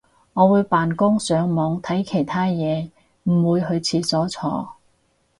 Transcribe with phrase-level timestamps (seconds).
[0.33, 2.89] 我會扮工上網睇其他嘢
[3.25, 4.67] 唔會去廁所坐